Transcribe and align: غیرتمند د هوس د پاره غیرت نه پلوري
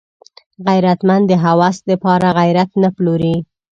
غیرتمند 0.67 1.25
د 1.27 1.33
هوس 1.45 1.77
د 1.89 1.91
پاره 2.03 2.29
غیرت 2.39 2.69
نه 2.83 2.89
پلوري 2.95 3.35